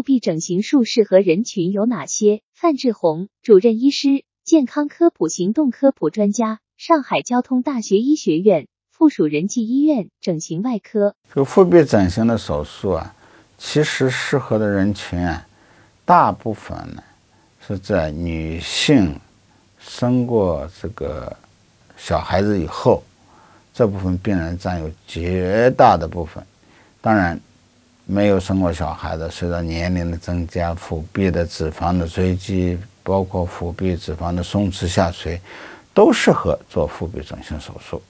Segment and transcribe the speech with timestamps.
[0.00, 2.40] 腹壁整形术适合人群有哪些？
[2.54, 11.16] 范志红，主任医师，健康科普行动科普专家，上海交通大学医学院附属仁济医院整形外科。
[11.28, 13.14] 这个腹壁整形的手术啊，
[13.58, 15.46] 其实适合的人群啊，
[16.06, 17.02] 大部分呢
[17.68, 19.20] 是在女性
[19.78, 21.36] 生过这个
[21.98, 23.02] 小孩子以后，
[23.74, 26.42] 这部分病人占有绝大的部分。
[27.02, 27.38] 当然。
[28.10, 35.40] 没有生过小孩的，随着年龄的增加，腹壁的脂肪的堆积，包括腹壁脂肪的松弛下垂，
[35.94, 38.02] 都适合做腹壁整形手术。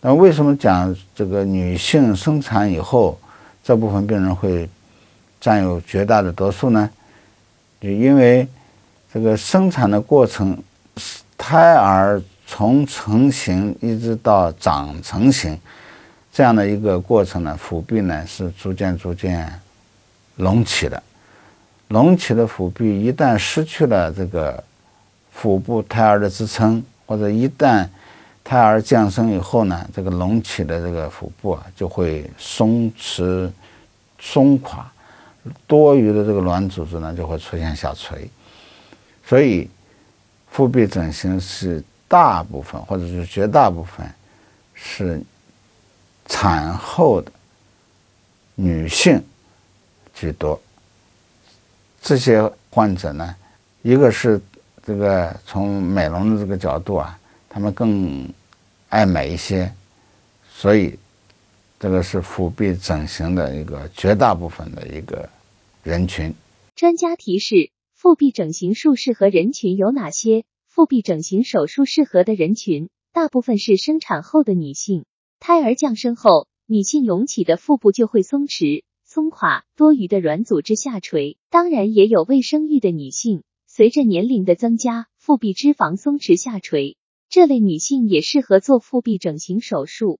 [0.00, 3.18] 那为什么讲这个女性生产以后，
[3.64, 4.70] 这部分病人会
[5.40, 6.88] 占有绝大的多数呢？
[7.80, 8.46] 就因为
[9.12, 10.56] 这个生产的过程，
[11.36, 15.58] 胎儿从成型一直到长成型。
[16.32, 19.52] 这样的一个过程呢，腹壁呢是逐渐逐渐
[20.36, 21.02] 隆起的，
[21.88, 24.62] 隆起的腹壁一旦失去了这个
[25.32, 27.84] 腹部胎儿的支撑，或者一旦
[28.44, 33.50] 胎儿降生以后呢，这个隆起的这个腹部啊就会松弛
[34.20, 34.90] 松垮，
[35.66, 38.30] 多余的这个软组织呢就会出现下垂，
[39.26, 39.68] 所以
[40.48, 44.08] 腹壁整形是大部分或者是绝大部分
[44.74, 45.20] 是。
[46.40, 47.30] 产后的
[48.54, 49.22] 女性
[50.14, 50.58] 居多，
[52.00, 53.36] 这些患者呢，
[53.82, 54.40] 一个是
[54.82, 58.26] 这个从美容的这个角度啊，他们更
[58.88, 59.70] 爱美一些，
[60.50, 60.98] 所以
[61.78, 65.28] 这个是腹壁整形的一个绝大部分的一个
[65.82, 66.34] 人群。
[66.74, 70.44] 专家提示：腹壁整形术适合人群有哪些？
[70.66, 75.04] 腹壁整形手术适合的人群，大部分是生产后的女性。
[75.42, 81.38] 胎儿降生后，女性隆起的腹部就会松弛、松垮，多余的软组织下垂。
[81.48, 86.98] 当然，也有未生育的女性，随着年龄的增加，腹壁脂肪松弛下垂，
[87.30, 90.18] 这类女性也适合做腹壁整形手术。